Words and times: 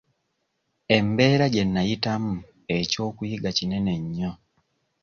Embeera 0.97 1.45
gye 1.53 1.63
nnayitamu 1.67 2.33
eky'okuyiga 2.77 3.49
kinene 3.57 3.93
nnyo. 4.01 4.31